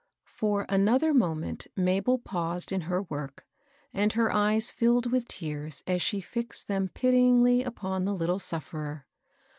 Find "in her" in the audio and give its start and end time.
2.71-3.03